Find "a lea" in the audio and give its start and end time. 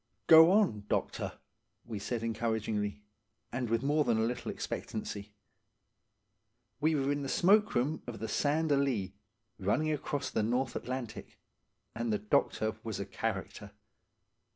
8.71-9.13